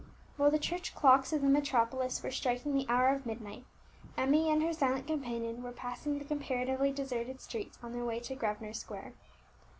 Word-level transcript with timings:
While 0.35 0.49
the 0.49 0.57
church 0.57 0.95
clocks 0.95 1.31
of 1.31 1.43
the 1.43 1.47
metropolis 1.47 2.23
were 2.23 2.31
striking 2.31 2.73
the 2.73 2.87
hour 2.89 3.09
of 3.13 3.27
midnight, 3.27 3.65
Emmie 4.17 4.49
and 4.49 4.63
her 4.63 4.73
silent 4.73 5.05
companion 5.05 5.61
were 5.61 5.71
passing 5.71 6.17
the 6.17 6.25
comparatively 6.25 6.91
deserted 6.91 7.39
streets 7.39 7.77
on 7.83 7.93
their 7.93 8.03
way 8.03 8.19
to 8.21 8.33
Grosvenor 8.33 8.73
Square. 8.73 9.13